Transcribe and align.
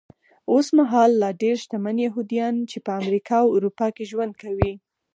اوسمهال 0.53 1.11
لا 1.21 1.29
ډېر 1.41 1.55
شتمن 1.63 1.97
یهوديان 2.07 2.55
چې 2.69 2.77
په 2.85 2.91
امریکا 3.01 3.37
او 3.43 3.49
اروپا 3.57 3.87
کې 3.95 4.03
ژوند 4.11 4.33
کوي. 4.41 4.73